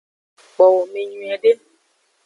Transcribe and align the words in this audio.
Kpowo 0.39 0.79
me 0.91 1.01
nyuiede. 1.09 1.51